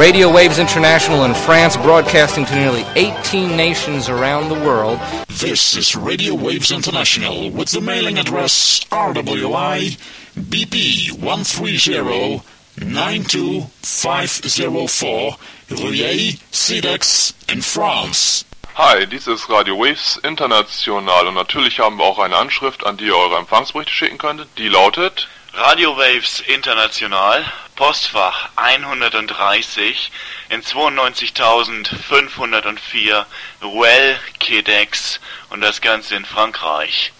Radio 0.00 0.32
Waves 0.32 0.58
International 0.58 1.26
in 1.26 1.34
France, 1.34 1.76
broadcasting 1.76 2.46
to 2.46 2.54
nearly 2.54 2.86
18 2.96 3.54
nations 3.54 4.08
around 4.08 4.48
the 4.48 4.54
world. 4.54 4.98
This 5.28 5.76
is 5.76 5.94
Radio 5.94 6.34
Waves 6.34 6.70
International 6.70 7.50
with 7.50 7.68
the 7.68 7.82
mailing 7.82 8.16
address 8.16 8.80
RWI 8.90 9.98
BP 10.38 11.12
130 11.12 12.40
92504 12.78 15.36
Rueil, 15.68 16.38
Cedex 16.50 17.34
in 17.52 17.60
France. 17.60 18.46
Hi, 18.76 19.04
dies 19.04 19.26
ist 19.26 19.50
Radio 19.50 19.78
Waves 19.78 20.18
International 20.24 21.26
und 21.26 21.34
natürlich 21.34 21.78
haben 21.78 21.98
wir 21.98 22.04
auch 22.04 22.20
eine 22.20 22.36
Anschrift, 22.36 22.86
an 22.86 22.96
die 22.96 23.04
ihr 23.04 23.14
eure 23.14 23.36
Empfangsberichte 23.36 23.92
schicken 23.92 24.16
könntet. 24.16 24.48
Die 24.56 24.68
lautet 24.68 25.28
Radio 25.52 25.96
Waves 25.96 26.44
International, 26.46 27.44
Postfach 27.80 28.52
130 28.56 30.12
in 30.50 30.60
92504 30.60 33.24
Ruel, 33.62 34.18
Quedex 34.38 35.18
und 35.48 35.62
das 35.62 35.80
Ganze 35.80 36.14
in 36.14 36.26
Frankreich. 36.26 37.10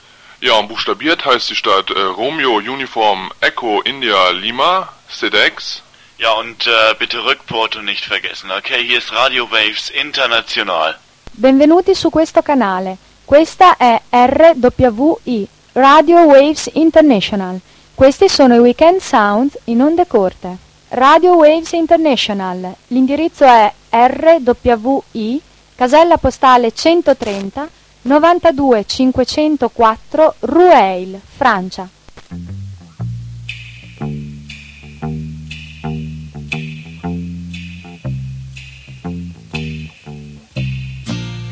Ja, 0.42 0.58
und 0.58 0.68
buchstabiert 0.68 1.24
heißt 1.24 1.48
die 1.48 1.56
Stadt 1.56 1.90
äh, 1.90 1.98
Romeo 1.98 2.56
Uniform 2.56 3.32
Echo 3.40 3.80
India 3.80 4.28
Lima, 4.32 4.92
Cedex. 5.08 5.80
Ja, 6.18 6.32
und 6.32 6.66
äh, 6.66 6.94
bitte 6.98 7.24
Rückporto 7.24 7.80
nicht 7.80 8.04
vergessen. 8.04 8.50
Okay, 8.50 8.84
hier 8.84 8.98
ist 8.98 9.14
Radio 9.14 9.50
Waves 9.50 9.88
International. 9.88 10.98
Benvenuti 11.32 11.94
su 11.94 12.10
questo 12.10 12.42
canale. 12.42 12.98
Questa 13.24 13.78
è 13.78 13.98
RWI, 14.10 15.48
Radio 15.72 16.26
Waves 16.26 16.66
International. 16.74 17.58
Questi 18.00 18.30
sono 18.30 18.54
i 18.54 18.58
Weekend 18.58 18.98
Sounds 19.00 19.58
in 19.64 19.82
onde 19.82 20.06
corte. 20.06 20.56
Radio 20.88 21.34
Waves 21.36 21.72
International. 21.72 22.74
L'indirizzo 22.86 23.44
è 23.44 23.70
RWI, 23.90 25.42
casella 25.74 26.16
postale 26.16 26.72
130 26.72 27.68
92 28.00 28.84
504 28.86 30.34
Rueil, 30.38 31.20
Francia. 31.36 31.86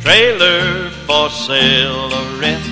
Trailer 0.01 0.91
for 1.05 1.31
sale 1.31 2.11
or 2.11 2.39
rent. 2.39 2.65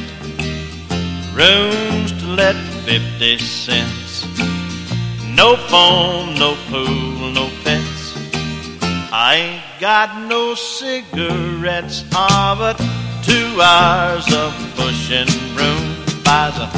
Rooms 1.35 2.17
to 2.17 2.27
let 2.29 2.76
50 2.87 3.39
cents. 3.39 4.25
No 5.35 5.57
phone, 5.57 6.37
no 6.37 6.57
pool, 6.71 7.33
no 7.33 7.51
pets. 7.65 8.15
I 9.13 9.35
ain't 9.35 9.81
got 9.81 10.29
no 10.29 10.55
cigarettes, 10.55 12.05
ah, 12.13 12.55
but 12.57 12.77
two 13.25 13.61
hours 13.61 14.33
of 14.33 14.55
pushing 14.77 15.27
room 15.57 15.97
buys 16.23 16.57
a 16.59 16.71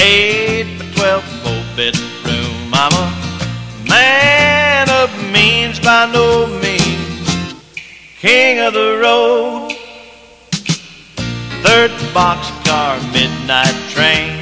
eight 0.00 0.80
by 0.80 0.86
twelve 0.96 1.24
four 1.42 1.62
bedroom. 1.76 2.74
I'm 2.74 2.92
a 2.98 3.88
man 3.88 4.90
of 4.90 5.10
means 5.32 5.78
by 5.78 6.10
no 6.12 6.48
means, 6.60 7.54
king 8.18 8.58
of 8.58 8.74
the 8.74 8.98
road. 9.00 9.70
Third 11.62 11.92
boxcar 12.12 12.98
midnight 13.12 13.76
train, 13.90 14.41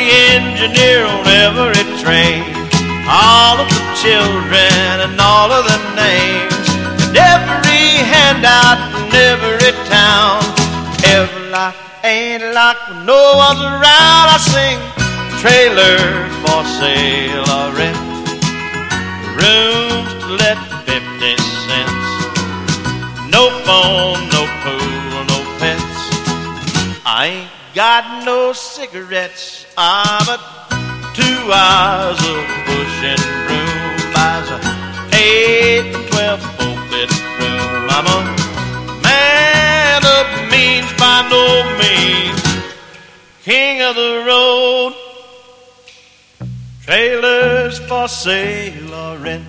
engineer 0.41 1.05
on 1.05 1.25
every 1.45 1.85
train, 2.01 2.41
all 3.05 3.61
of 3.61 3.67
the 3.69 3.83
children 4.01 4.93
and 5.05 5.15
all 5.19 5.51
of 5.51 5.63
the 5.65 5.79
names, 5.95 6.65
and 7.05 7.15
every 7.17 7.85
handout 8.13 8.79
in 8.97 9.13
every 9.29 9.73
town. 9.89 10.41
Every 11.05 11.49
lock 11.49 11.75
ain't 12.03 12.43
a 12.43 12.51
lock 12.53 12.77
when 12.89 13.05
no 13.05 13.21
one's 13.35 13.61
around. 13.61 14.25
I 14.31 14.37
sing 14.53 14.79
trailer 15.41 15.97
for 16.41 16.61
sale 16.79 17.47
or 17.57 17.67
rent, 17.77 17.99
rooms 19.39 20.11
to 20.21 20.29
let 20.41 20.57
fifty 20.87 21.33
cents. 21.65 22.09
No 23.29 23.49
phone, 23.65 24.19
no 24.35 24.43
pool, 24.61 25.13
no 25.31 25.39
pets. 25.59 25.99
I 27.05 27.25
ain't 27.27 27.60
got 27.73 28.25
no 28.25 28.53
cigarettes, 28.53 29.65
ah, 29.77 30.23
but 30.27 30.41
two 31.15 31.51
hours 31.51 32.19
of 32.19 32.45
pushing 32.67 33.21
broom 33.47 34.13
buys 34.13 34.49
a 34.51 34.59
eight 35.15 35.91
to 35.93 35.99
twelve 36.09 36.41
four 36.57 36.75
bedroom. 36.91 37.87
I'm 37.89 38.07
a 38.07 38.19
man 39.03 40.01
of 40.03 40.25
means 40.51 40.91
by 40.99 41.27
no 41.29 41.45
means, 41.79 42.43
king 43.43 43.81
of 43.81 43.95
the 43.95 44.23
road. 44.27 44.93
Trailers 46.83 47.79
for 47.79 48.07
sale 48.07 48.93
or 48.93 49.17
rent, 49.19 49.45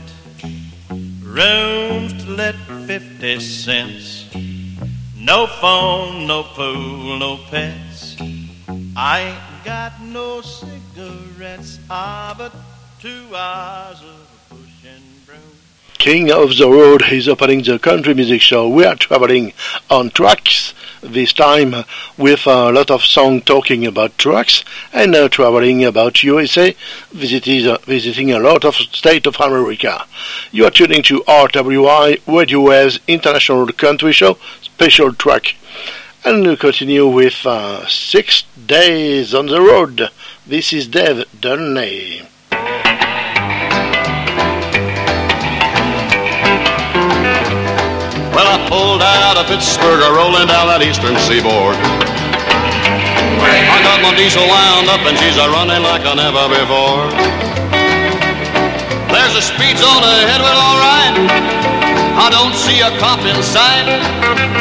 rooms 1.22 2.12
to 2.24 2.30
let 2.30 2.54
fifty 2.86 3.40
cents. 3.40 4.26
No 5.16 5.46
phone, 5.46 6.26
no 6.26 6.42
pool, 6.42 7.18
no 7.18 7.38
pets. 7.48 7.91
I 8.94 9.20
ain't 9.20 9.64
got 9.64 10.02
no 10.02 10.42
cigarettes, 10.42 11.78
ah, 11.88 12.34
but 12.36 12.52
two 13.00 13.34
hours 13.34 14.02
of 14.02 14.28
pushing 14.50 15.02
broom. 15.24 15.38
King 15.96 16.30
of 16.30 16.58
the 16.58 16.68
Road 16.68 17.02
is 17.10 17.26
opening 17.26 17.62
the 17.62 17.78
country 17.78 18.12
music 18.12 18.42
show. 18.42 18.68
We 18.68 18.84
are 18.84 18.94
traveling 18.94 19.54
on 19.88 20.10
trucks 20.10 20.74
this 21.00 21.32
time 21.32 21.86
with 22.18 22.46
a 22.46 22.70
lot 22.70 22.90
of 22.90 23.02
song 23.02 23.40
talking 23.40 23.86
about 23.86 24.18
trucks 24.18 24.62
and 24.92 25.14
uh, 25.14 25.30
traveling 25.30 25.82
about 25.84 26.22
USA, 26.22 26.76
visiting, 27.12 27.74
visiting 27.86 28.30
a 28.30 28.38
lot 28.38 28.62
of 28.66 28.74
state 28.74 29.26
of 29.26 29.36
America. 29.40 30.04
You 30.50 30.66
are 30.66 30.70
tuning 30.70 31.02
to 31.04 31.20
RWI 31.20 32.20
Radio 32.26 32.60
Waves 32.60 33.00
International 33.08 33.66
Country 33.68 34.12
Show 34.12 34.36
Special 34.60 35.14
Track. 35.14 35.54
And 36.24 36.46
we'll 36.46 36.56
continue 36.56 37.08
with 37.08 37.44
uh, 37.44 37.84
Six 37.88 38.44
Days 38.54 39.34
on 39.34 39.46
the 39.46 39.60
Road. 39.60 40.08
This 40.46 40.72
is 40.72 40.86
Dave 40.86 41.26
Dudley. 41.40 42.22
Well, 48.30 48.46
I 48.46 48.64
pulled 48.70 49.02
out 49.02 49.36
of 49.36 49.46
Pittsburgh, 49.50 49.98
rolling 50.14 50.46
down 50.46 50.70
that 50.70 50.86
eastern 50.86 51.18
seaboard. 51.26 51.74
I 53.42 53.82
got 53.82 53.98
my 53.98 54.14
diesel 54.14 54.46
wound 54.46 54.86
up 54.94 55.02
and 55.02 55.18
she's 55.18 55.34
a 55.34 55.50
running 55.50 55.82
like 55.82 56.06
I 56.06 56.14
never 56.14 56.46
before. 56.54 57.10
There's 59.10 59.34
a 59.34 59.42
speed 59.42 59.74
zone 59.76 60.06
ahead, 60.06 60.38
well, 60.38 60.54
all 60.54 60.78
right. 60.78 61.81
I 62.12 62.28
don't 62.28 62.52
see 62.52 62.84
a 62.84 62.92
cop 63.00 63.24
in 63.24 63.40
sight. 63.40 63.88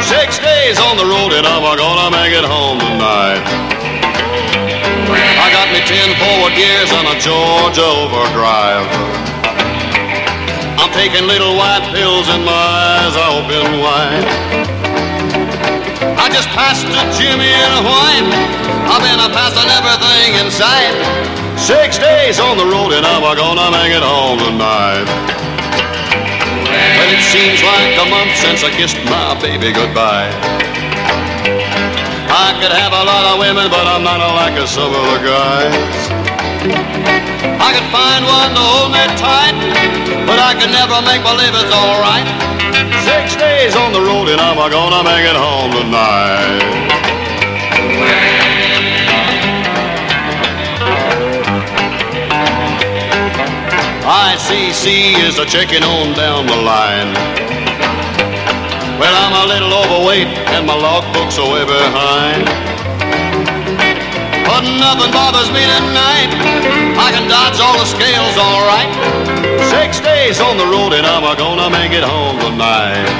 Six 0.07 0.39
days 0.39 0.79
on 0.79 0.95
the 0.95 1.03
road 1.03 1.35
and 1.35 1.43
I'm 1.43 1.61
gonna 1.75 2.07
make 2.07 2.31
it 2.31 2.47
home 2.47 2.79
tonight. 2.79 3.43
I 5.11 5.47
got 5.51 5.67
me 5.75 5.83
ten 5.83 6.15
forward 6.15 6.55
gears 6.55 6.91
on 6.95 7.11
a 7.11 7.15
Georgia 7.19 7.83
overdrive. 7.83 8.87
I'm 10.79 10.91
taking 10.95 11.27
little 11.27 11.59
white 11.59 11.83
pills 11.91 12.31
and 12.31 12.47
my 12.47 12.55
eyes 12.55 13.13
are 13.19 13.31
open 13.43 13.83
wide. 13.83 14.25
I 16.17 16.31
just 16.31 16.47
passed 16.55 16.87
a 16.87 17.03
Jimmy 17.19 17.51
and 17.51 17.73
a 17.77 17.83
White. 17.83 18.31
I've 18.89 19.03
been 19.03 19.19
a 19.19 19.29
passing 19.35 19.69
everything 19.75 20.39
in 20.39 20.47
sight. 20.49 20.95
Six 21.59 21.99
days 21.99 22.39
on 22.39 22.57
the 22.57 22.65
road 22.65 22.95
and 22.95 23.05
I'm 23.05 23.21
gonna 23.35 23.69
make 23.75 23.91
it 23.91 24.01
home 24.01 24.39
tonight. 24.39 25.20
Seems 27.31 27.63
like 27.63 27.95
a 27.95 28.03
month 28.11 28.35
since 28.35 28.59
I 28.59 28.75
kissed 28.75 28.99
my 29.07 29.39
baby 29.39 29.71
goodbye. 29.71 30.27
I 32.27 32.51
could 32.59 32.75
have 32.75 32.91
a 32.91 33.03
lot 33.07 33.23
of 33.31 33.39
women, 33.39 33.71
but 33.71 33.87
I'm 33.87 34.03
not 34.03 34.19
like 34.19 34.59
some 34.67 34.91
of 34.91 34.99
the 35.15 35.19
guys. 35.23 36.11
I 37.55 37.71
could 37.71 37.87
find 37.87 38.27
one 38.27 38.51
to 38.51 38.59
hold 38.59 38.91
me 38.91 39.07
tight, 39.15 39.55
but 40.27 40.43
I 40.43 40.59
could 40.59 40.75
never 40.75 40.99
make 41.07 41.23
believe 41.23 41.55
it's 41.55 41.71
alright. 41.71 42.27
Six 43.07 43.39
days 43.39 43.79
on 43.79 43.93
the 43.95 44.01
road 44.03 44.27
and 44.27 44.41
I'm 44.41 44.59
gonna 44.59 44.99
make 44.99 45.23
it 45.23 45.39
home 45.39 45.71
tonight. 45.71 46.71
ICC 54.31 55.19
is 55.27 55.39
a 55.39 55.45
checking 55.45 55.83
on 55.83 56.15
down 56.15 56.47
the 56.47 56.55
line. 56.55 57.11
Well, 58.95 59.11
I'm 59.11 59.35
a 59.43 59.45
little 59.51 59.73
overweight 59.83 60.31
and 60.55 60.65
my 60.65 60.71
logbook's 60.71 61.35
way 61.35 61.67
behind. 61.67 62.47
But 64.47 64.63
nothing 64.79 65.11
bothers 65.11 65.51
me 65.51 65.59
tonight. 65.67 66.31
I 66.95 67.11
can 67.11 67.27
dodge 67.27 67.59
all 67.59 67.75
the 67.75 67.83
scales 67.83 68.35
all 68.39 68.63
right. 68.71 68.87
Six 69.67 69.99
days 69.99 70.39
on 70.39 70.55
the 70.55 70.65
road 70.65 70.95
and 70.95 71.05
I'm 71.05 71.27
gonna 71.35 71.69
make 71.69 71.91
it 71.91 72.03
home 72.03 72.39
tonight. 72.39 73.11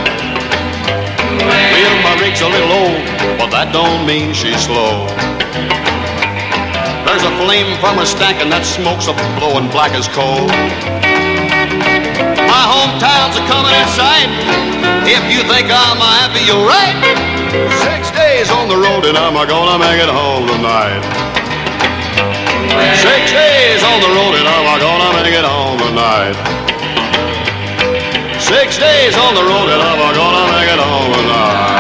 Well, 1.44 1.96
my 2.08 2.16
rig's 2.24 2.40
a 2.40 2.48
little 2.48 2.72
old, 2.72 3.04
but 3.36 3.52
that 3.52 3.76
don't 3.76 4.08
mean 4.08 4.32
she's 4.32 4.64
slow. 4.64 5.12
There's 7.12 7.28
a 7.28 7.44
flame 7.44 7.76
from 7.84 8.00
a 8.00 8.08
stack 8.08 8.40
and 8.40 8.48
that 8.56 8.64
smoke's 8.64 9.12
a 9.12 9.16
blowing 9.36 9.68
black 9.68 9.92
as 10.00 10.08
coal. 10.08 10.48
My 12.48 12.64
hometown's 12.72 13.36
a 13.36 13.44
coming 13.52 13.76
in 13.76 13.84
sight. 13.92 14.32
If 15.04 15.20
you 15.28 15.44
think 15.44 15.68
I'm 15.68 16.00
happy, 16.00 16.40
you're 16.48 16.64
right. 16.64 16.96
Six 17.84 18.16
days 18.16 18.48
on 18.48 18.72
the 18.72 18.80
road 18.80 19.04
and 19.04 19.20
I'm 19.20 19.36
gonna 19.36 19.76
make 19.76 20.00
it 20.00 20.08
home 20.08 20.48
tonight. 20.56 21.04
Six 23.04 23.28
days 23.28 23.84
on 23.84 24.00
the 24.00 24.12
road 24.16 24.32
and 24.40 24.48
I'm 24.48 24.80
gonna 24.80 25.12
make 25.20 25.36
it 25.36 25.44
home 25.44 25.84
tonight. 25.84 26.40
Six 28.40 28.80
days 28.80 29.20
on 29.20 29.36
the 29.36 29.44
road 29.44 29.68
and 29.68 29.84
I'm 29.84 30.00
gonna 30.16 30.48
make 30.56 30.70
it 30.72 30.80
home 30.80 31.12
tonight. 31.12 31.71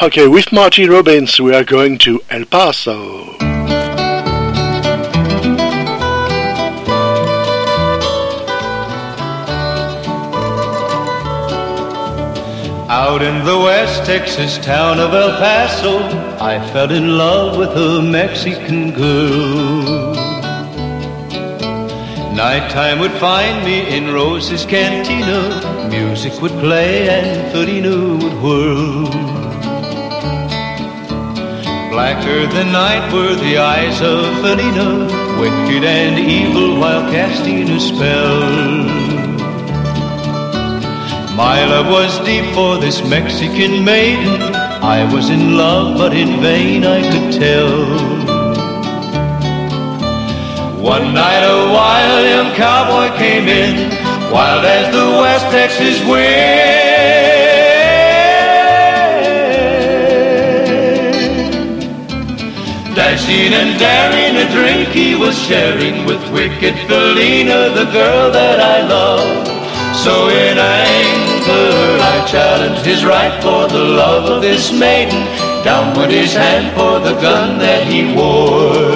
Okay, 0.00 0.28
with 0.28 0.52
Marty 0.52 0.88
Robbins, 0.88 1.40
we 1.40 1.52
are 1.52 1.64
going 1.64 1.98
to 1.98 2.20
El 2.30 2.44
Paso. 2.44 3.34
Out 12.88 13.22
in 13.22 13.44
the 13.44 13.58
West 13.58 14.04
Texas 14.04 14.58
town 14.58 15.00
of 15.00 15.12
El 15.12 15.30
Paso, 15.30 15.98
I 16.38 16.64
fell 16.72 16.92
in 16.92 17.18
love 17.18 17.58
with 17.58 17.70
a 17.70 18.00
Mexican 18.00 18.92
girl. 18.92 20.14
Nighttime 22.36 23.00
would 23.00 23.18
find 23.18 23.64
me 23.64 23.96
in 23.96 24.14
Rosa's 24.14 24.64
cantina. 24.64 25.88
Music 25.90 26.40
would 26.40 26.52
play 26.60 27.08
and 27.08 27.50
Felina 27.50 28.24
would 28.24 28.40
whirl. 28.40 29.37
Blacker 31.98 32.46
than 32.46 32.70
night 32.70 33.12
were 33.12 33.34
the 33.34 33.58
eyes 33.58 34.00
of 34.00 34.22
Felina, 34.40 35.02
wicked 35.40 35.82
and 35.82 36.16
evil 36.16 36.78
while 36.78 37.02
casting 37.10 37.68
a 37.70 37.80
spell. 37.80 38.38
My 41.34 41.58
love 41.66 41.88
was 41.88 42.16
deep 42.24 42.54
for 42.54 42.78
this 42.78 43.02
Mexican 43.02 43.84
maiden. 43.84 44.40
I 44.96 45.12
was 45.12 45.28
in 45.28 45.56
love, 45.56 45.98
but 45.98 46.12
in 46.16 46.40
vain 46.40 46.84
I 46.84 47.00
could 47.10 47.32
tell. 47.32 47.82
One 50.80 51.12
night 51.12 51.42
a 51.42 51.58
wild 51.78 52.24
young 52.32 52.54
cowboy 52.54 53.08
came 53.18 53.48
in, 53.48 53.74
wild 54.30 54.64
as 54.64 54.86
the 54.94 55.06
West 55.20 55.46
Texas 55.50 55.98
wind. 56.06 56.77
Dashing 63.08 63.54
and 63.54 63.78
daring, 63.78 64.36
a 64.36 64.46
drink 64.52 64.90
he 64.90 65.16
was 65.16 65.34
sharing 65.48 66.04
with 66.04 66.20
wicked 66.30 66.74
Felina, 66.86 67.70
the 67.70 67.88
girl 67.90 68.30
that 68.30 68.60
I 68.60 68.86
love. 68.86 69.46
So 69.96 70.28
in 70.28 70.58
anger 70.58 72.02
I 72.04 72.26
challenged 72.28 72.84
his 72.84 73.06
right 73.06 73.32
for 73.42 73.66
the 73.66 73.82
love 73.82 74.28
of 74.28 74.42
this 74.42 74.70
maiden. 74.78 75.24
Down 75.64 75.96
went 75.96 76.12
his 76.12 76.34
hand 76.34 76.76
for 76.76 77.00
the 77.00 77.18
gun 77.18 77.58
that 77.60 77.86
he 77.86 78.12
wore. 78.14 78.92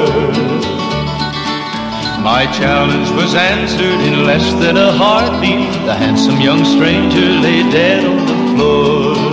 My 2.20 2.44
challenge 2.52 3.08
was 3.12 3.34
answered 3.34 4.00
in 4.08 4.26
less 4.26 4.44
than 4.62 4.76
a 4.76 4.92
heartbeat. 4.92 5.72
The 5.86 5.94
handsome 5.94 6.38
young 6.38 6.66
stranger 6.66 7.28
lay 7.40 7.62
dead 7.72 8.04
on 8.04 8.26
the 8.26 8.56
floor. 8.56 9.31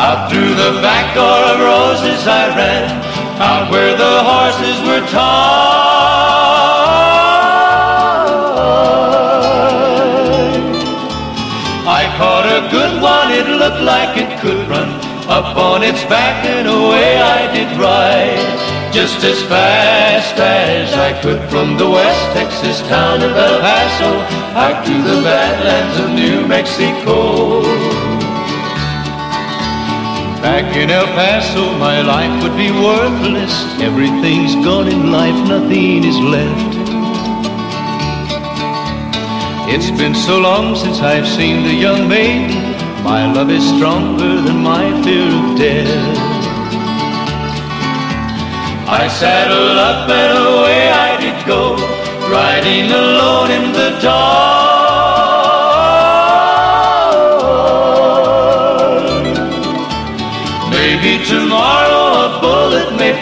Out 0.00 0.30
through 0.30 0.54
the 0.54 0.80
back 0.80 1.14
door 1.14 1.40
of 1.52 1.60
Rosa's 1.60 2.26
I 2.26 2.48
ran, 2.56 2.88
out 3.36 3.70
where 3.70 3.94
the 3.94 4.14
horses 4.24 4.80
were 4.88 5.04
tied. 5.12 6.00
I 11.84 12.08
caught 12.16 12.46
a 12.48 12.64
good 12.72 13.02
one, 13.02 13.30
it 13.30 13.46
looked 13.60 13.82
like 13.82 14.16
it 14.16 14.40
could 14.40 14.66
run. 14.72 14.88
Up 15.28 15.54
on 15.54 15.82
its 15.82 16.02
back 16.04 16.46
and 16.46 16.66
away 16.66 17.20
I 17.20 17.52
did 17.52 17.68
ride. 17.76 18.94
Just 18.94 19.22
as 19.22 19.42
fast 19.52 20.36
as 20.38 20.94
I 20.94 21.12
could 21.20 21.42
from 21.50 21.76
the 21.76 21.90
West 21.90 22.24
Texas 22.32 22.80
town 22.88 23.20
of 23.20 23.36
El 23.36 23.60
Paso 23.60 24.12
out 24.56 24.82
to 24.86 24.94
the 25.02 25.20
badlands 25.20 26.00
of 26.00 26.08
New 26.12 26.48
Mexico. 26.48 27.89
Back 30.42 30.74
in 30.74 30.88
El 30.88 31.04
Paso, 31.08 31.76
my 31.76 32.00
life 32.00 32.42
would 32.42 32.56
be 32.56 32.70
worthless. 32.70 33.52
Everything's 33.78 34.54
gone 34.64 34.88
in 34.88 35.12
life, 35.12 35.36
nothing 35.46 36.02
is 36.02 36.18
left. 36.18 36.74
It's 39.68 39.90
been 39.90 40.14
so 40.14 40.40
long 40.40 40.76
since 40.76 41.00
I've 41.00 41.28
seen 41.28 41.62
the 41.62 41.74
young 41.74 42.08
maiden. 42.08 42.56
My 43.04 43.30
love 43.30 43.50
is 43.50 43.62
stronger 43.76 44.40
than 44.40 44.62
my 44.62 44.84
fear 45.04 45.28
of 45.28 45.58
death. 45.58 46.16
I 48.88 49.08
saddled 49.08 49.76
up 49.76 50.08
and 50.08 50.38
away 50.38 50.88
I 50.88 51.20
did 51.20 51.46
go, 51.46 51.76
riding 52.32 52.90
alone 52.90 53.50
in 53.50 53.72
the 53.72 54.00
dark. 54.00 54.59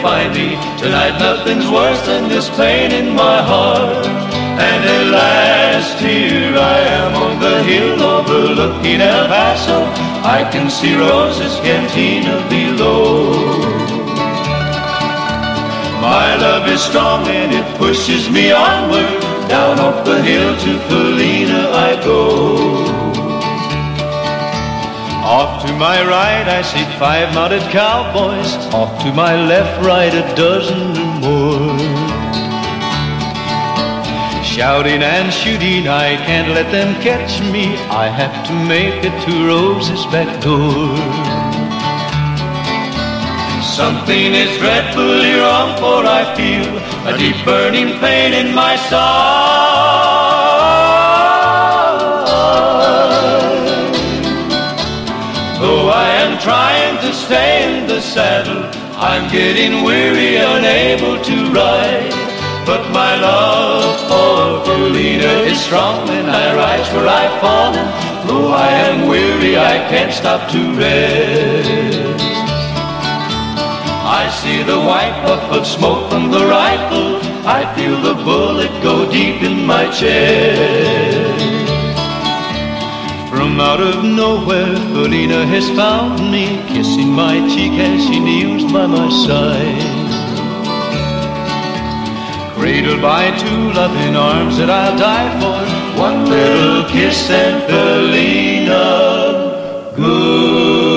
Find 0.02 0.32
me. 0.32 0.54
Tonight 0.78 1.18
nothing's 1.18 1.68
worse 1.68 2.00
than 2.06 2.28
this 2.28 2.48
pain 2.50 2.92
in 2.92 3.16
my 3.16 3.42
heart. 3.42 4.06
And 4.06 4.84
at 4.84 5.06
last 5.10 5.98
here 5.98 6.54
I 6.56 6.78
am 6.98 7.14
on 7.16 7.40
the 7.40 7.62
hill 7.64 8.00
overlooking 8.00 9.00
El 9.00 9.26
Paso. 9.26 9.78
I 10.22 10.48
can 10.52 10.70
see 10.70 10.94
Rosa's 10.94 11.58
cantina 11.60 12.46
below. 12.48 13.32
My 16.00 16.36
love 16.36 16.68
is 16.68 16.80
strong 16.80 17.26
and 17.26 17.52
it 17.52 17.66
pushes 17.76 18.30
me 18.30 18.52
onward. 18.52 19.20
Down 19.48 19.80
off 19.80 20.04
the 20.04 20.22
hill 20.22 20.56
to 20.56 20.78
Felina 20.86 21.70
I 21.70 22.00
go. 22.04 23.07
To 25.66 25.72
my 25.74 26.00
right 26.06 26.46
I 26.46 26.62
see 26.62 26.84
five 26.98 27.34
mounted 27.34 27.62
cowboys. 27.72 28.54
Off 28.72 29.02
to 29.02 29.12
my 29.12 29.34
left, 29.34 29.84
right 29.84 30.14
a 30.14 30.22
dozen 30.36 30.96
or 30.96 31.14
more. 31.26 31.78
Shouting 34.44 35.02
and 35.02 35.32
shooting, 35.32 35.88
I 35.88 36.16
can't 36.26 36.50
let 36.54 36.70
them 36.70 36.94
catch 37.02 37.40
me. 37.52 37.76
I 37.90 38.06
have 38.06 38.46
to 38.46 38.52
make 38.66 39.04
it 39.04 39.16
to 39.26 39.32
Rosa's 39.48 40.06
back 40.06 40.30
door. 40.42 40.94
Something 43.78 44.34
is 44.34 44.56
dreadfully 44.58 45.34
wrong, 45.40 45.76
for 45.78 46.06
I 46.06 46.22
feel 46.38 46.66
a 47.06 47.18
deep 47.18 47.44
burning 47.44 47.98
pain 47.98 48.32
in 48.32 48.54
my 48.54 48.76
side. 48.90 49.67
Trying 57.28 57.38
stay 57.38 57.80
in 57.80 57.86
the 57.86 58.00
saddle, 58.00 58.64
I'm 58.96 59.30
getting 59.30 59.84
weary, 59.84 60.36
unable 60.36 61.22
to 61.22 61.36
ride. 61.52 62.12
But 62.66 62.90
my 62.90 63.16
love 63.20 63.96
for 64.08 64.64
Felina 64.64 65.32
is 65.50 65.60
strong, 65.60 66.08
and 66.08 66.30
I 66.30 66.54
rise 66.56 66.88
where 66.92 67.08
I've 67.08 67.40
fallen. 67.40 67.86
Though 68.26 68.52
I 68.52 68.68
am 68.88 69.08
weary, 69.08 69.56
I 69.56 69.76
can't 69.88 70.12
stop 70.12 70.50
to 70.52 70.60
rest. 70.76 71.70
I 74.20 74.30
see 74.40 74.62
the 74.62 74.80
white 74.80 75.22
puff 75.24 75.44
of 75.52 75.66
smoke 75.66 76.10
from 76.10 76.30
the 76.30 76.46
rifle. 76.46 77.20
I 77.46 77.60
feel 77.74 78.00
the 78.00 78.14
bullet 78.24 78.72
go 78.82 79.10
deep 79.10 79.42
in 79.42 79.66
my 79.66 79.90
chest. 79.90 81.57
From 83.38 83.54
out 83.60 83.80
of 83.80 84.02
nowhere, 84.02 84.74
Felina 84.92 85.46
has 85.46 85.70
found 85.70 86.28
me, 86.28 86.60
kissing 86.66 87.10
my 87.12 87.38
cheek 87.48 87.70
as 87.78 88.02
she 88.04 88.18
kneels 88.18 88.64
by 88.72 88.86
my 88.88 89.08
side. 89.26 89.78
Cradled 92.56 93.00
by 93.00 93.30
two 93.38 93.70
loving 93.78 94.16
arms 94.16 94.58
that 94.58 94.68
I'll 94.68 94.98
die 94.98 95.30
for, 95.38 95.62
one 96.00 96.24
little 96.28 96.82
kiss 96.90 97.30
and 97.30 97.62
Felina, 97.70 98.82
goodbye. 99.96 100.88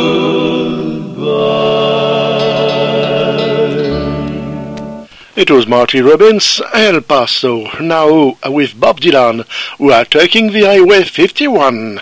It 5.36 5.52
was 5.52 5.68
Marty 5.68 6.02
Robbins, 6.02 6.60
El 6.74 7.02
Paso, 7.02 7.70
now 7.80 8.36
with 8.48 8.80
Bob 8.80 9.00
Dylan, 9.00 9.46
who 9.78 9.92
are 9.92 10.06
taking 10.06 10.52
the 10.52 10.62
Highway 10.62 11.04
51. 11.04 12.02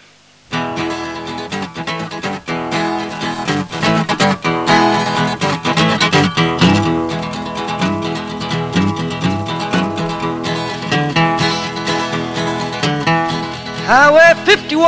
Highway 14.30 14.46
51 14.46 14.86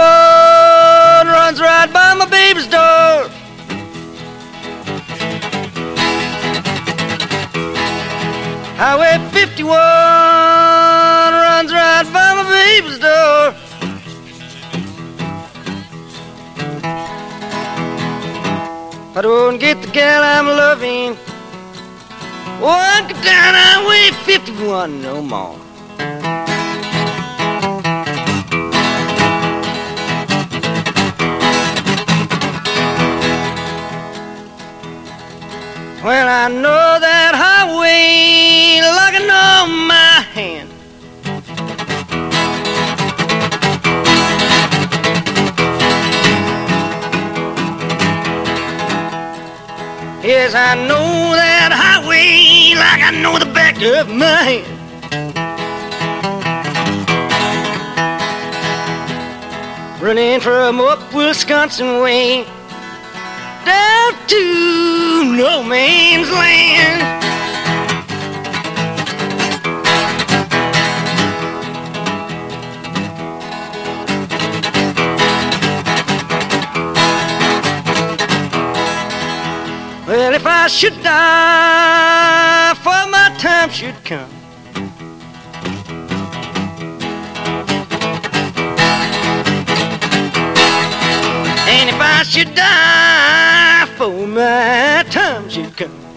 runs 1.26 1.60
right 1.60 1.92
by 1.92 2.14
my 2.14 2.30
baby's 2.30 2.68
door. 2.68 3.28
Highway 8.78 9.18
51 9.32 9.74
runs 11.34 11.74
right 11.74 12.04
by 12.14 12.36
my 12.36 12.44
baby's 12.54 13.00
door. 13.00 13.56
If 19.10 19.18
I 19.18 19.22
don't 19.24 19.58
get 19.58 19.82
the 19.82 19.88
gal 19.88 20.22
I'm 20.22 20.46
loving, 20.46 21.18
won't 22.62 23.08
get 23.08 23.24
down 23.24 23.56
Highway 23.56 24.12
51 24.24 25.02
no 25.02 25.24
more. 25.24 25.71
Well, 36.04 36.28
I 36.28 36.48
know 36.48 36.98
that 37.00 37.36
highway 37.36 38.82
like 38.82 39.14
I 39.14 39.24
know 39.30 39.68
my 39.86 40.22
hand. 40.34 40.70
Yes, 50.24 50.56
I 50.56 50.74
know 50.88 51.36
that 51.36 51.72
highway 51.72 52.74
like 52.76 53.04
I 53.04 53.12
know 53.22 53.38
the 53.38 53.46
back 53.54 53.76
of 53.84 54.10
my 54.10 54.26
hand. 54.26 54.82
Running 60.02 60.40
from 60.40 60.80
up 60.80 61.14
Wisconsin 61.14 62.02
way 62.02 62.44
down 63.66 64.14
to 64.30 65.11
no 65.42 65.64
man's 65.64 66.30
land. 66.30 67.02
Well, 80.08 80.36
if 80.36 80.46
I 80.46 80.68
should 80.68 81.02
die, 81.02 82.76
for 82.84 83.02
my 83.10 83.36
time 83.40 83.72
should 83.72 83.96
come. 84.06 84.30
And 91.68 91.90
if 91.90 92.00
I 92.00 92.22
should 92.30 92.54
die, 92.54 93.88
for 93.98 94.28
my 94.28 95.01
time. 95.72 96.12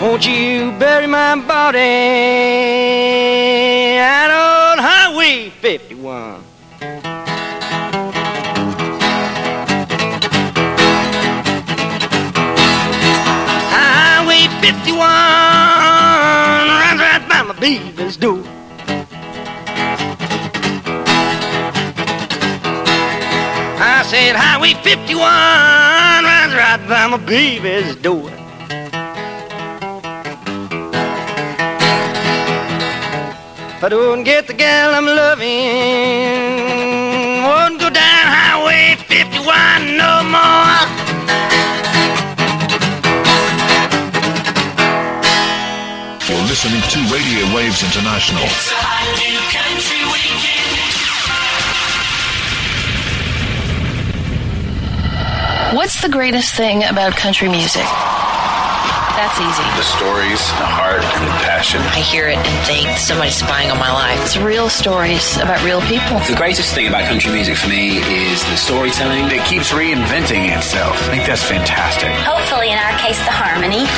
Won't 0.00 0.26
you 0.26 0.72
bury 0.78 1.06
my 1.06 1.34
body 1.34 1.78
out 3.98 4.30
on 4.30 4.78
Highway 4.78 5.50
51? 5.50 6.44
Highway 13.72 14.46
51 14.60 14.98
runs 16.80 17.00
right 17.00 17.26
by 17.28 17.42
my 17.42 17.58
baby's 17.58 18.16
door. 18.16 18.45
Said 24.26 24.34
Highway 24.34 24.74
51 24.82 25.22
runs 26.30 26.54
right 26.54 26.82
by 26.88 27.06
my 27.06 27.16
baby's 27.16 27.94
door. 27.96 28.28
If 33.76 33.84
I 33.84 33.88
don't 33.88 34.24
get 34.24 34.48
the 34.48 34.54
gal 34.54 34.94
I'm 34.98 35.06
loving, 35.06 35.46
won't 37.46 37.78
go 37.78 37.88
down 37.88 38.26
Highway 38.38 38.96
51 39.06 39.96
no 40.02 40.12
more. 40.34 40.74
You're 46.26 46.46
listening 46.50 46.82
to 46.82 46.98
Radio 47.14 47.54
Waves 47.54 47.80
International. 47.84 48.46
What's 55.74 56.00
the 56.00 56.08
greatest 56.08 56.54
thing 56.54 56.84
about 56.84 57.16
country 57.16 57.48
music? 57.48 57.82
That's 59.18 59.34
easy. 59.34 59.66
The 59.74 59.82
stories, 59.82 60.38
the 60.62 60.68
heart, 60.70 61.02
and 61.02 61.26
the 61.26 61.34
passion. 61.42 61.80
I 61.90 61.98
hear 61.98 62.28
it 62.28 62.38
and 62.38 62.56
think 62.62 62.86
somebody's 62.96 63.34
spying 63.34 63.72
on 63.72 63.78
my 63.82 63.90
life. 63.90 64.14
It's 64.22 64.36
real 64.36 64.70
stories 64.70 65.36
about 65.42 65.58
real 65.66 65.80
people. 65.82 66.22
The 66.22 66.38
greatest 66.38 66.72
thing 66.72 66.86
about 66.86 67.10
country 67.10 67.32
music 67.32 67.56
for 67.56 67.66
me 67.66 67.98
is 67.98 68.46
the 68.46 68.54
storytelling. 68.56 69.26
It 69.26 69.42
keeps 69.42 69.74
reinventing 69.74 70.54
itself. 70.54 70.94
I 71.10 71.18
think 71.18 71.26
that's 71.26 71.42
fantastic. 71.42 72.14
Hopefully, 72.22 72.70
in 72.70 72.78
our 72.78 72.94
case, 73.02 73.18
the 73.26 73.34
harmony. 73.34 73.82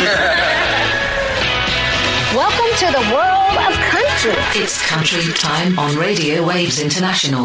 Welcome 2.32 2.72
to 2.80 2.88
the 2.96 3.04
world 3.12 3.56
of 3.60 3.76
country. 3.92 4.40
It's 4.56 4.80
country 4.88 5.20
time 5.36 5.78
on 5.78 5.96
Radio 5.96 6.46
Waves 6.46 6.80
International. 6.80 7.44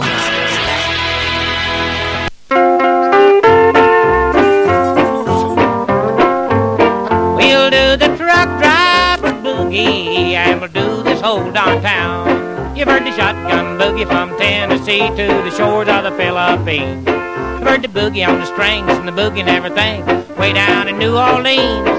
Boogie 9.73 10.33
and 10.33 10.61
we'll 10.61 10.69
do 10.69 11.03
this 11.03 11.19
whole 11.21 11.51
darn 11.51 11.81
town. 11.81 12.75
You've 12.75 12.87
heard 12.87 13.03
the 13.03 13.11
shotgun 13.11 13.77
boogie 13.79 14.05
from 14.05 14.37
Tennessee 14.37 14.99
to 14.99 15.27
the 15.27 15.51
shores 15.51 15.87
of 15.87 16.03
the 16.03 16.11
Philippines. 16.11 17.05
You've 17.07 17.67
heard 17.67 17.81
the 17.81 17.87
boogie 17.87 18.27
on 18.27 18.39
the 18.39 18.45
strings 18.45 18.89
and 18.97 19.07
the 19.07 19.11
boogie 19.11 19.39
and 19.39 19.49
everything 19.49 20.05
way 20.37 20.53
down 20.53 20.87
in 20.87 20.97
New 20.97 21.17
Orleans. 21.17 21.89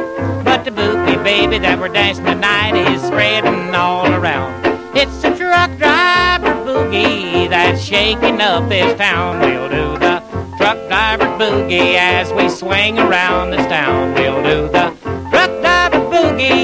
But 0.45 0.65
the 0.65 0.71
boogie, 0.71 1.23
baby, 1.25 1.59
that 1.59 1.79
we're 1.81 1.89
dancing 1.89 2.25
tonight 2.25 2.75
is 2.75 3.03
spreading 3.03 3.75
all 3.75 4.07
around. 4.07 4.65
It's 4.97 5.23
the 5.23 5.35
truck 5.35 5.77
driver 5.79 6.55
boogie 6.65 7.49
that's 7.49 7.83
shaking 7.83 8.41
up 8.41 8.69
this 8.69 8.97
town. 8.97 9.41
We'll 9.41 9.69
do 9.69 9.99
the 9.99 10.23
truck 10.59 10.79
driver 10.87 11.27
boogie 11.39 11.97
as 11.97 12.33
we 12.33 12.49
swing 12.49 12.99
around 12.99 13.51
this 13.51 13.67
town. 13.67 14.15
We'll 14.15 14.43
do 14.43 14.69
the 14.69 14.95
truck 15.31 15.51
driver 15.61 15.99
boogie 16.11 16.64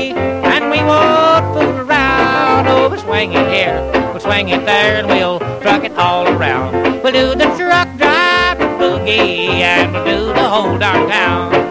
fool 1.52 1.78
around. 1.78 2.66
Oh, 2.68 2.88
we'll 2.90 3.00
swing 3.00 3.32
it 3.32 3.48
here, 3.48 3.80
we'll 4.12 4.20
swing 4.20 4.48
it 4.48 4.64
there, 4.64 4.96
and 4.98 5.06
we'll 5.08 5.38
truck 5.60 5.84
it 5.84 5.92
all 5.92 6.26
around. 6.28 7.02
We'll 7.02 7.12
do 7.12 7.34
the 7.34 7.46
truck 7.56 7.88
driver 7.96 8.66
boogie 8.78 9.60
and 9.60 9.92
we'll 9.92 10.04
do 10.04 10.26
the 10.32 10.48
whole 10.48 10.78
darn 10.78 11.08
town. 11.08 11.69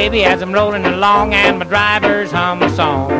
Baby, 0.00 0.24
as 0.24 0.40
I'm 0.40 0.50
rolling 0.50 0.86
along 0.86 1.34
and 1.34 1.58
my 1.58 1.66
drivers 1.66 2.30
hum 2.30 2.62
a 2.62 2.70
song. 2.74 3.12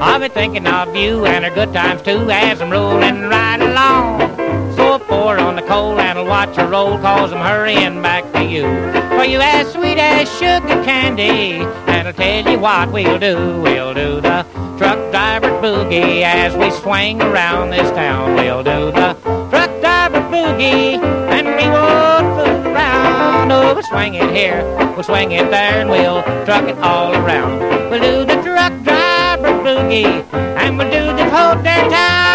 I'll 0.00 0.18
be 0.18 0.26
thinking 0.28 0.66
of 0.66 0.96
you 0.96 1.24
and 1.24 1.44
our 1.44 1.54
good 1.54 1.72
times 1.72 2.02
too 2.02 2.28
as 2.32 2.60
I'm 2.60 2.68
rolling 2.68 3.20
right 3.34 3.60
along. 3.60 4.34
So 4.74 4.82
I'll 4.94 4.98
pour 4.98 5.38
on 5.38 5.54
the 5.54 5.62
coal 5.62 6.00
and 6.00 6.18
I'll 6.18 6.26
watch 6.26 6.56
her 6.56 6.66
roll 6.66 6.98
cause 6.98 7.32
I'm 7.32 7.46
hurrying 7.46 8.02
back 8.02 8.24
to 8.32 8.42
you. 8.42 8.64
For 9.16 9.24
you 9.24 9.38
as 9.38 9.72
sweet 9.72 9.98
as 9.98 10.28
sugar 10.36 10.82
candy 10.82 11.62
and 11.92 12.08
I'll 12.08 12.12
tell 12.12 12.50
you 12.50 12.58
what 12.58 12.90
we'll 12.90 13.20
do. 13.20 13.62
We'll 13.62 13.94
do 13.94 14.20
the 14.20 14.44
truck 14.78 14.98
driver 15.12 15.50
boogie 15.62 16.22
as 16.22 16.56
we 16.56 16.72
swing 16.72 17.22
around 17.22 17.70
this 17.70 17.88
town. 17.92 18.34
We'll 18.34 18.64
do 18.64 18.90
the 18.90 19.14
truck 19.50 19.70
driver 19.80 20.22
boogie 20.32 20.98
and 21.30 21.46
we. 21.46 21.66
Oh, 21.68 22.15
we'll 23.74 23.82
swing 23.82 24.14
it 24.14 24.30
here, 24.34 24.62
we'll 24.94 25.02
swing 25.02 25.32
it 25.32 25.50
there, 25.50 25.80
and 25.80 25.90
we'll 25.90 26.22
truck 26.44 26.68
it 26.68 26.78
all 26.78 27.14
around. 27.14 27.58
We'll 27.90 28.00
do 28.00 28.24
the 28.24 28.42
truck 28.42 28.72
driver 28.82 29.48
boogie 29.64 30.24
and 30.32 30.78
we'll 30.78 30.90
do 30.90 31.16
this 31.16 31.32
whole 31.32 31.62
damn 31.62 31.90
town. 31.90 32.26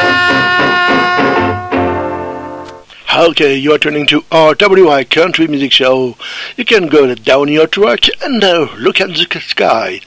Okay, 3.14 3.56
you 3.56 3.74
are 3.74 3.78
turning 3.78 4.08
to 4.08 4.22
RWI 4.32 5.10
Country 5.10 5.46
Music 5.48 5.72
Show. 5.74 6.16
You 6.56 6.64
can 6.64 6.88
go 6.88 7.14
down 7.14 7.50
your 7.50 7.68
truck 7.68 8.00
and 8.24 8.42
uh, 8.42 8.70
look 8.78 9.02
at 9.02 9.10
the 9.10 9.42
sky. 9.42 10.00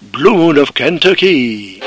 Blue 0.00 0.34
Moon 0.34 0.58
of 0.58 0.74
Kentucky. 0.74 1.80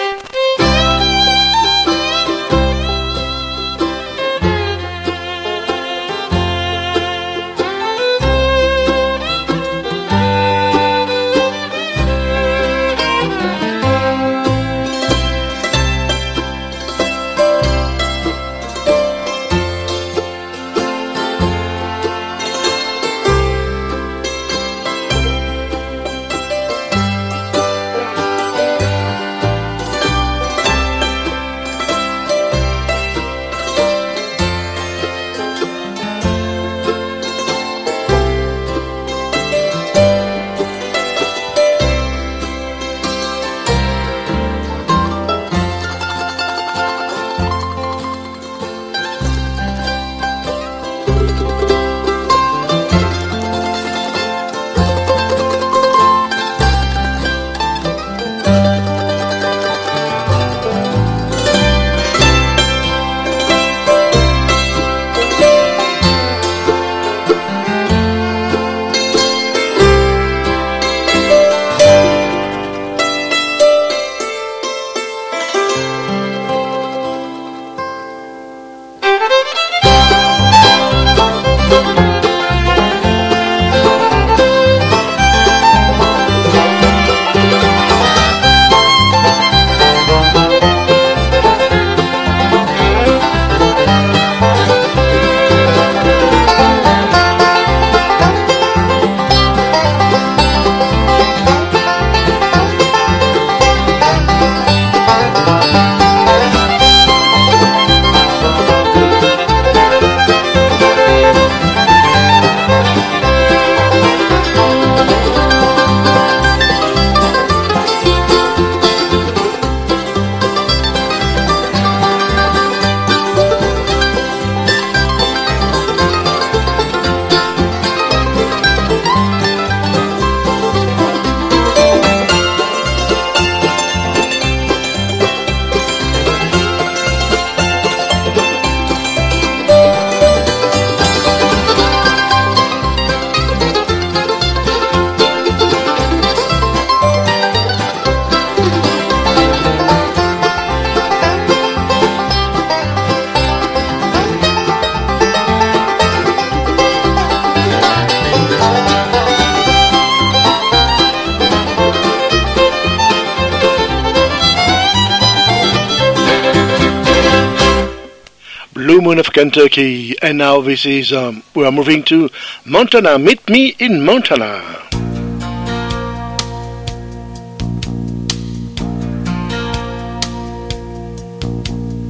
Moon 169.01 169.19
of 169.19 169.31
Kentucky. 169.31 170.15
And 170.21 170.37
now 170.37 170.61
this 170.61 170.85
is, 170.85 171.11
um, 171.13 171.43
we 171.55 171.65
are 171.65 171.71
moving 171.71 172.03
to 172.03 172.29
Montana. 172.65 173.17
Meet 173.19 173.49
me 173.49 173.75
in 173.79 174.03
Montana. 174.03 174.61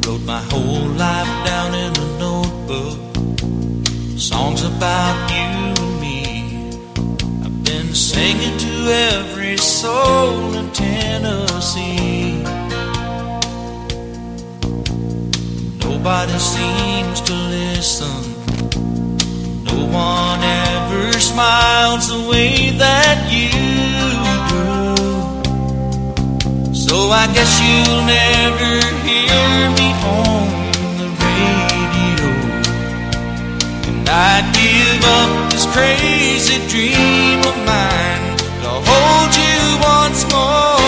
Wrote 0.06 0.26
my 0.26 0.42
whole 0.52 0.88
life 1.06 1.46
down 1.46 1.74
in 1.74 1.92
a 1.98 2.08
notebook. 2.20 3.00
Songs 4.20 4.64
about 4.64 5.32
you 5.32 5.84
and 5.84 6.02
me. 6.02 6.70
I've 7.46 7.64
been 7.64 7.94
singing 7.94 8.58
to 8.58 8.74
every 9.14 9.58
soul 9.58 10.54
in 10.54 10.72
Tennessee. 10.72 12.37
Nobody 16.08 16.40
seems 16.40 17.20
to 17.20 17.34
listen. 17.34 18.22
No 19.66 19.76
one 19.92 20.42
ever 20.42 21.12
smiles 21.20 22.08
the 22.08 22.30
way 22.30 22.72
that 22.78 23.28
you 23.28 23.52
do. 24.48 24.64
So 26.74 27.12
I 27.12 27.28
guess 27.36 27.60
you'll 27.60 28.06
never 28.08 28.80
hear 29.04 29.70
me 29.76 29.90
on 30.08 30.48
the 30.96 31.10
radio. 31.28 32.32
And 33.90 34.08
I'd 34.08 34.48
give 34.56 35.04
up 35.20 35.52
this 35.52 35.66
crazy 35.76 36.58
dream 36.72 37.40
of 37.44 37.58
mine 37.68 38.38
to 38.64 38.70
hold 38.88 39.36
you 39.36 39.60
once 39.84 40.24
more. 40.32 40.87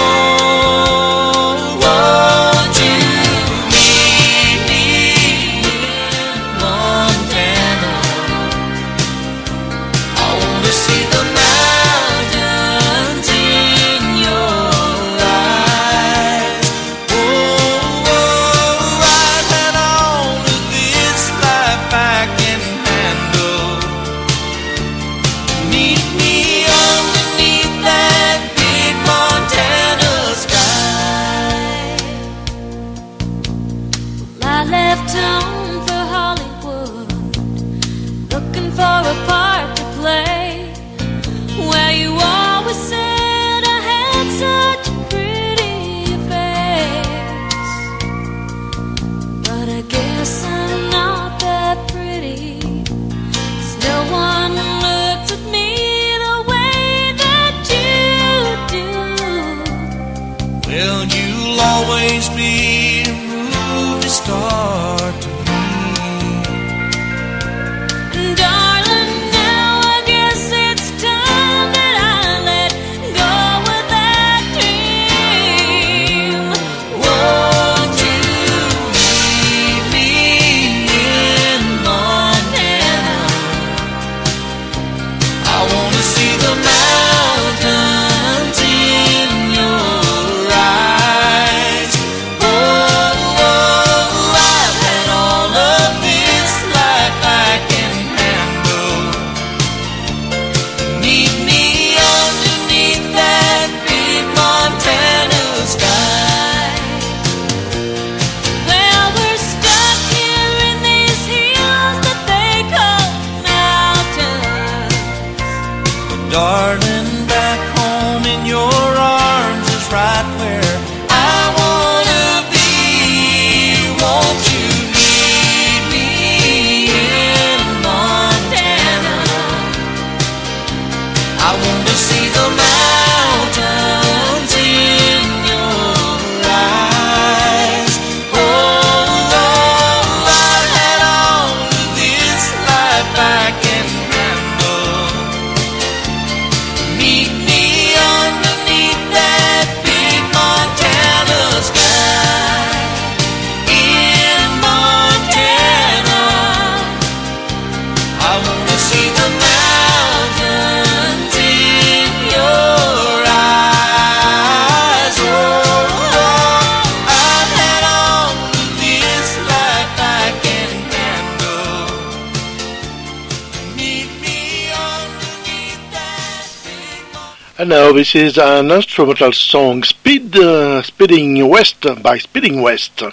now 177.69 177.91
this 177.91 178.15
is 178.15 178.39
uh, 178.39 178.61
an 178.63 178.71
instrumental 178.71 179.31
song, 179.31 179.83
Speed, 179.83 180.35
uh, 180.35 180.81
Speeding 180.81 181.47
West 181.47 181.85
by 182.01 182.17
Speedy 182.17 182.59
West. 182.59 183.03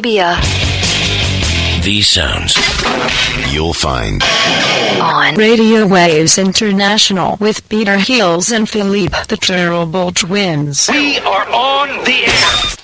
Uh, 0.00 0.40
These 1.82 2.06
sounds 2.06 2.54
you'll 3.52 3.72
find 3.72 4.22
on 5.02 5.34
Radio 5.34 5.88
Waves 5.88 6.38
International 6.38 7.36
with 7.40 7.68
Peter 7.68 7.98
Heels 7.98 8.52
and 8.52 8.68
Philippe 8.68 9.16
the 9.26 9.36
Terrible 9.36 10.12
Twins. 10.12 10.88
We 10.92 11.18
are 11.18 11.48
on 11.48 12.04
the 12.04 12.26
air. 12.26 12.77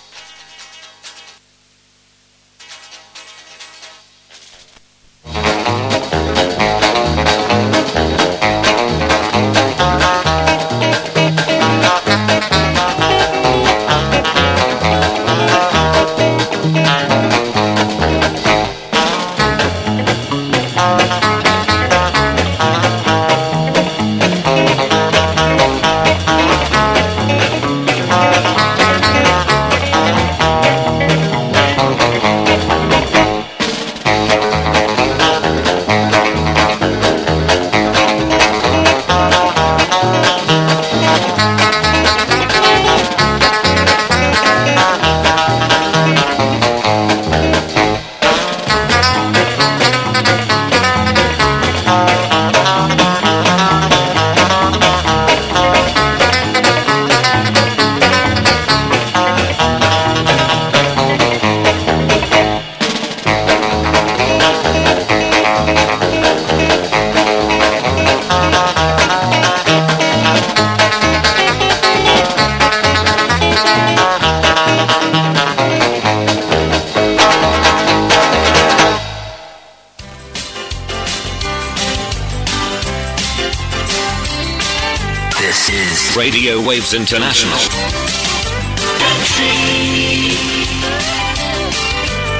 International. 86.64 87.58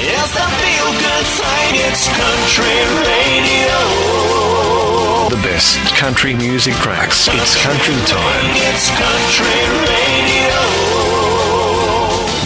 The 0.00 0.48
feel 0.64 0.88
good 0.96 1.26
thing. 1.28 1.76
It's 1.84 2.08
country 2.08 2.78
radio. 3.04 3.76
The 5.28 5.36
best 5.42 5.94
country 5.96 6.32
music 6.34 6.72
tracks. 6.76 7.28
It's 7.32 7.54
country 7.62 7.94
time. 8.06 8.46
It's 8.72 8.88
country 8.96 9.60
radio. 9.92 10.56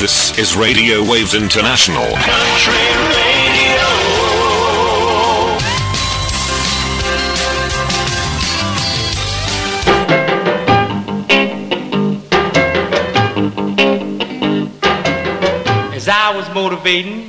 This 0.00 0.36
is 0.36 0.56
Radio 0.56 1.08
Waves 1.08 1.34
International. 1.34 2.08
I 16.10 16.34
was 16.34 16.48
motivating 16.54 17.28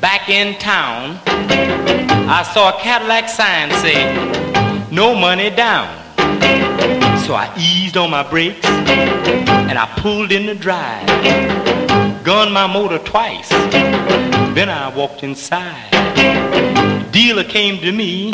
back 0.00 0.28
in 0.28 0.58
town, 0.58 1.18
I 1.26 2.42
saw 2.54 2.76
a 2.76 2.80
Cadillac 2.80 3.28
sign 3.28 3.70
say, 3.82 4.14
no 4.90 5.14
money 5.14 5.50
down. 5.50 5.88
So 7.26 7.34
I 7.34 7.52
eased 7.58 7.96
on 7.96 8.10
my 8.10 8.28
brakes 8.28 8.64
and 8.64 9.78
I 9.78 9.86
pulled 9.98 10.32
in 10.32 10.46
the 10.46 10.54
drive. 10.54 11.06
Gunned 12.24 12.54
my 12.54 12.66
motor 12.66 12.98
twice. 12.98 13.48
Then 13.48 14.68
I 14.68 14.94
walked 14.96 15.22
inside. 15.22 15.90
Dealer 17.12 17.44
came 17.44 17.80
to 17.82 17.92
me, 17.92 18.32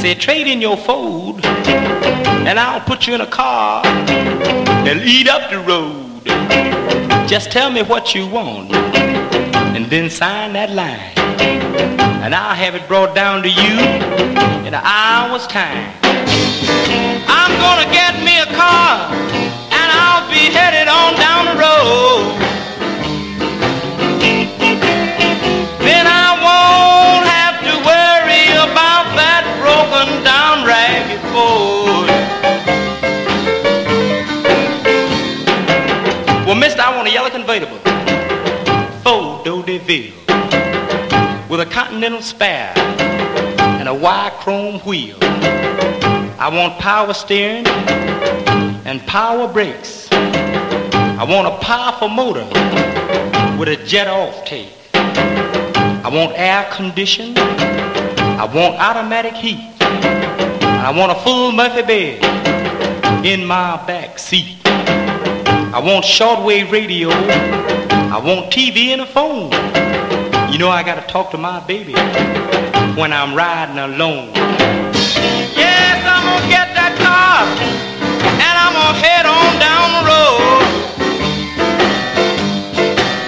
said, 0.00 0.20
trade 0.20 0.46
in 0.46 0.60
your 0.60 0.76
Ford 0.76 1.44
and 1.44 2.58
I'll 2.58 2.80
put 2.80 3.06
you 3.06 3.14
in 3.14 3.20
a 3.20 3.26
car 3.26 3.84
and 3.84 5.00
lead 5.00 5.28
up 5.28 5.50
the 5.50 5.60
road. 5.60 7.05
Just 7.26 7.50
tell 7.50 7.72
me 7.72 7.82
what 7.82 8.14
you 8.14 8.24
want 8.24 8.72
and 8.72 9.86
then 9.86 10.08
sign 10.08 10.52
that 10.52 10.70
line. 10.70 11.10
And 12.22 12.32
I'll 12.32 12.54
have 12.54 12.76
it 12.76 12.86
brought 12.86 13.16
down 13.16 13.42
to 13.42 13.48
you 13.48 13.74
in 14.62 14.72
an 14.72 14.82
hour's 14.86 15.44
time. 15.48 15.92
I'm 17.26 17.52
gonna 17.58 17.90
get 17.90 18.22
me 18.22 18.38
a 18.38 18.46
car 18.54 19.10
and 19.10 19.88
I'll 19.90 20.30
be 20.30 20.54
headed 20.54 20.86
on 20.86 21.18
down 21.18 21.50
the 21.50 21.56
road. 21.58 22.38
Then 25.82 26.06
I 26.06 26.30
won't 26.46 27.26
have 27.26 27.58
to 27.66 27.74
worry 27.82 28.54
about 28.54 29.10
that 29.18 29.42
broken 29.58 30.22
down 30.22 30.64
ragged 30.64 31.20
Ford. 31.34 31.75
Well, 36.56 36.62
mister, 36.62 36.80
I 36.80 36.96
want 36.96 37.06
a 37.06 37.10
yellow 37.10 37.28
convertible. 37.28 37.76
Ford 39.04 39.44
Deville. 39.44 40.14
With 41.50 41.60
a 41.60 41.66
continental 41.70 42.22
spare 42.22 42.72
and 43.78 43.86
a 43.86 43.92
wide 43.92 44.32
chrome 44.40 44.80
wheel. 44.80 45.18
I 45.20 46.48
want 46.50 46.78
power 46.78 47.12
steering 47.12 47.66
and 48.86 49.06
power 49.06 49.52
brakes. 49.52 50.08
I 50.10 51.26
want 51.28 51.46
a 51.46 51.58
powerful 51.58 52.08
motor 52.08 52.46
with 53.58 53.68
a 53.68 53.76
jet 53.84 54.08
off 54.08 54.46
take. 54.46 54.72
I 54.94 56.08
want 56.10 56.32
air 56.38 56.66
condition. 56.72 57.36
I 57.36 58.46
want 58.46 58.76
automatic 58.76 59.34
heat. 59.34 59.74
I 59.82 60.90
want 60.96 61.12
a 61.12 61.16
full 61.16 61.52
Murphy 61.52 61.82
bed 61.82 63.26
in 63.26 63.44
my 63.44 63.76
back 63.86 64.18
seat. 64.18 64.65
I 65.76 65.80
want 65.80 66.06
shortwave 66.06 66.72
radio. 66.72 67.10
I 67.10 68.18
want 68.24 68.50
TV 68.50 68.96
and 68.96 69.02
a 69.02 69.06
phone. 69.06 69.52
You 70.50 70.56
know 70.56 70.70
I 70.70 70.82
gotta 70.82 71.06
talk 71.06 71.30
to 71.32 71.36
my 71.36 71.60
baby 71.66 71.92
when 72.98 73.12
I'm 73.12 73.34
riding 73.36 73.76
alone. 73.76 74.32
Yes, 75.52 76.00
I'm 76.00 76.24
gonna 76.24 76.48
get 76.48 76.72
that 76.72 76.96
car 76.96 77.44
and 78.40 78.56
I'm 78.56 78.72
gonna 78.72 79.04
head 79.04 79.28
on 79.28 79.52
down 79.60 79.88
the 80.00 80.04
road. 80.08 80.64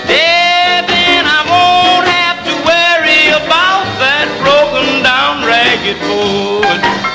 Yeah, 0.08 0.88
then 0.88 1.28
I 1.28 1.44
won't 1.52 2.08
have 2.08 2.40
to 2.48 2.54
worry 2.64 3.28
about 3.28 3.84
that 4.00 4.24
broken 4.40 5.04
down 5.04 5.44
ragged 5.44 6.00
Ford. 6.08 7.07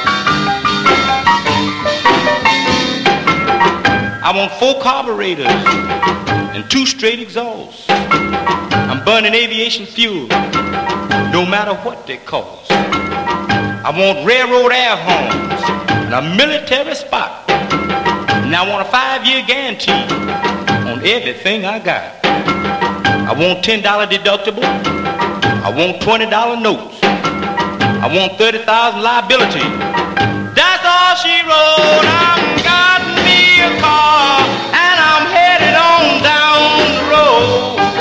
I 4.34 4.36
want 4.36 4.54
four 4.54 4.82
carburetors 4.82 5.46
and 5.46 6.67
two 6.67 6.88
straight 6.88 7.19
exhausts. 7.19 7.86
I'm 7.88 9.06
burning 9.06 9.36
aviation 9.36 9.86
fuel, 9.86 10.26
no 11.30 11.46
matter 11.46 11.76
what 11.86 12.08
they 12.08 12.17
cost. 12.17 12.72
I 12.72 13.93
want 13.96 14.26
railroad 14.26 14.72
air 14.72 14.96
horns 14.98 15.62
and 16.08 16.13
a 16.15 16.36
military 16.36 16.96
spot. 16.96 17.48
And 17.48 18.56
I 18.56 18.67
want 18.67 18.88
a 18.88 18.89
five-year 18.89 19.43
guarantee 19.46 19.91
on 20.89 21.06
everything 21.06 21.65
I 21.65 21.78
got. 21.78 22.26
I 22.26 23.34
want 23.38 23.63
$10 23.63 23.84
deductible. 23.84 24.63
I 24.63 25.69
want 25.69 26.02
$20 26.02 26.60
notes. 26.60 26.98
I 27.04 28.10
want 28.12 28.39
30,000 28.39 29.00
liability. 29.00 29.60
That's 30.58 30.86
all 30.89 31.17
she 31.22 31.38
wrote. 31.46 32.63
I'm 32.65 33.10
a 33.10 33.12
car 33.80 34.39
and 34.84 34.97
I'm 35.12 35.26
headed 35.32 35.76
on 35.76 36.23
down 36.23 36.60
the 36.82 36.91
road. 37.12 37.92